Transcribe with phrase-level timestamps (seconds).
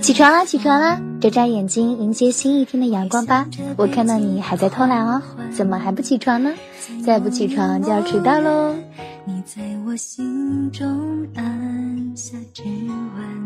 [0.00, 1.00] 起床啦，起床啦！
[1.20, 3.46] 眨眨眼睛，迎接新一天的阳光吧。
[3.76, 5.22] 我看到你还在偷懒哦，
[5.52, 6.52] 怎么还不起床呢？
[7.04, 8.74] 再不起床就要迟到喽。
[9.24, 13.45] 你在我心中按下指纹。